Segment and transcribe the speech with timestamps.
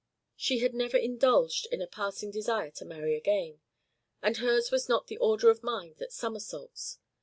[0.35, 3.61] She had never indulged in a passing desire to marry again,
[4.23, 6.97] and hers was not the order of mind that somersaults.